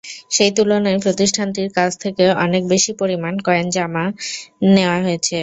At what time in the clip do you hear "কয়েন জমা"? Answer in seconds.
3.47-4.05